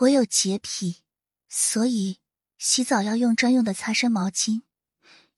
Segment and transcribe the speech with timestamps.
[0.00, 1.02] 我有洁癖，
[1.50, 2.20] 所以
[2.56, 4.62] 洗澡要用专用的擦身毛巾，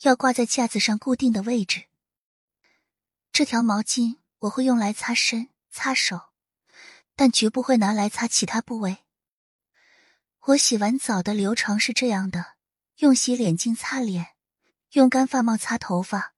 [0.02, 1.86] 要挂在架子上固定的位置。
[3.32, 6.30] 这条毛巾我会用来擦身、擦手，
[7.16, 8.98] 但绝不会拿来擦其他部位。
[10.43, 12.54] 我洗完澡的流程是这样的：
[12.98, 14.36] 用洗脸巾擦脸，
[14.92, 16.34] 用干发帽擦头发，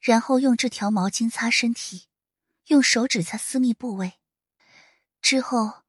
[0.00, 2.08] 然后用这条毛巾擦身体，
[2.68, 4.14] 用手指擦私密部位，
[5.20, 5.81] 之后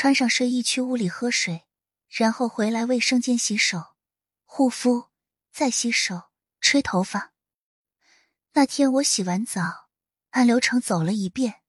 [0.00, 1.66] 穿上睡衣去屋里喝水，
[2.06, 3.96] 然后回来卫生间洗手、
[4.44, 5.08] 护肤，
[5.50, 6.30] 再洗手、
[6.60, 7.32] 吹头发。
[8.52, 9.88] 那天我洗完澡，
[10.30, 11.62] 按流程走了一遍，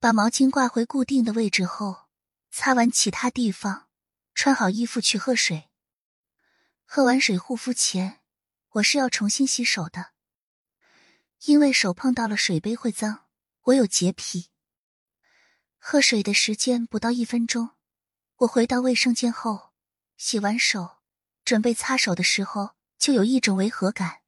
[0.00, 2.08] 把毛巾挂回固定的位置后，
[2.50, 3.86] 擦完其他地方。
[4.34, 5.70] 穿好衣服去喝水。
[6.84, 8.22] 喝完水护肤前，
[8.70, 10.14] 我是要重新洗手的，
[11.44, 13.26] 因为手碰到了水杯会脏。
[13.66, 14.48] 我有洁癖。
[15.88, 17.70] 喝水的时间不到一分钟，
[18.38, 19.70] 我回到卫生间后，
[20.16, 20.96] 洗完手，
[21.44, 24.22] 准备擦手的时候，就有一种违和感，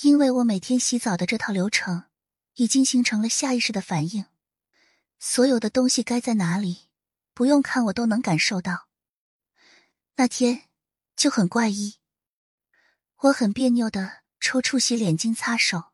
[0.00, 2.04] 因为我每天洗澡的这套流程，
[2.54, 4.24] 已经形成了下意识的反应，
[5.18, 6.88] 所有的东西该在哪里。
[7.34, 8.88] 不用看，我都能感受到。
[10.16, 10.62] 那天
[11.14, 11.96] 就很怪异，
[13.18, 15.92] 我很别扭的抽出洗脸巾擦手。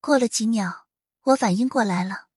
[0.00, 0.86] 过了几秒，
[1.22, 2.29] 我反应过来了。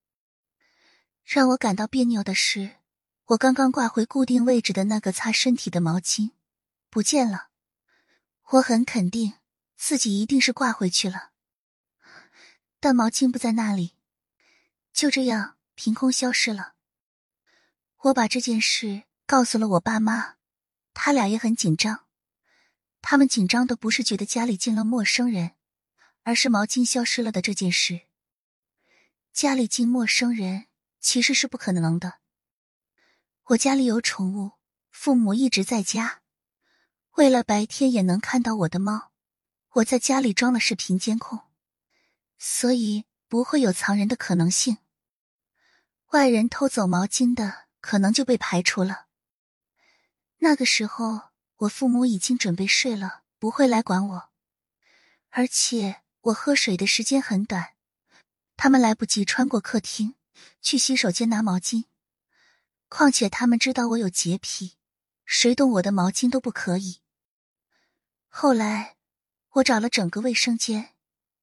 [1.24, 2.76] 让我感到别扭的是，
[3.24, 6.32] 我刚刚挂回固定位置的那个擦身体的毛巾
[6.90, 7.48] 不见了。
[8.50, 9.32] 我很肯定
[9.76, 11.30] 自己一定是挂回去了，
[12.78, 13.94] 但毛巾不在那里，
[14.92, 16.74] 就这样凭空消失了。
[18.02, 20.36] 我把这件事告诉了我爸妈，
[20.92, 22.04] 他俩也很紧张。
[23.00, 25.52] 他们紧张的不是觉得家里进了陌生人，
[26.22, 28.02] 而是毛巾消失了的这件事。
[29.32, 30.66] 家里进陌生人
[31.04, 32.14] 其实是不可能的。
[33.44, 34.52] 我家里有宠物，
[34.90, 36.22] 父母一直在家，
[37.12, 39.12] 为了白天也能看到我的猫，
[39.74, 41.40] 我在家里装了视频监控，
[42.38, 44.78] 所以不会有藏人的可能性。
[46.12, 47.62] 外人偷走毛巾的。
[47.84, 49.08] 可能就被排除了。
[50.38, 54.30] 那个时候，我父母已经准备睡了，不会来管我。
[55.28, 57.74] 而且我喝水的时间很短，
[58.56, 60.14] 他们来不及穿过客厅
[60.60, 61.84] 去洗手间拿毛巾。
[62.88, 64.74] 况且他们知道我有洁癖，
[65.24, 67.00] 谁动我的毛巾都不可以。
[68.28, 68.96] 后来
[69.54, 70.94] 我找了整个卫生间，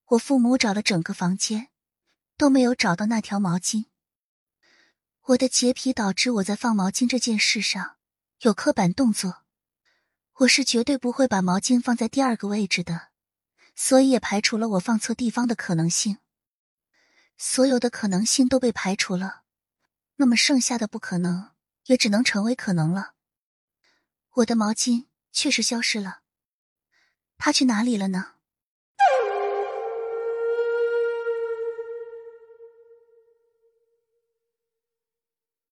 [0.07, 1.69] 我父母找了整个房间，
[2.38, 3.85] 都没有找到那条毛巾。
[5.25, 7.97] 我的洁癖导致我在放毛巾这件事上
[8.41, 9.44] 有刻板动作，
[10.40, 13.09] 我是绝对不会把毛巾放在第二个位置的，
[13.75, 16.18] 所以也排除了我放错地方的可能性。
[17.44, 19.41] 所有的可能性都被排除了，
[20.18, 21.50] 那么剩下的不可能
[21.85, 23.16] 也只能成为可能了。
[24.34, 26.22] 我的毛巾确实消失了，
[27.40, 28.34] 它去哪里了呢？